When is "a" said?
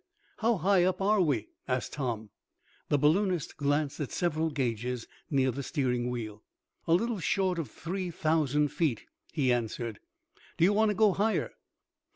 6.87-6.93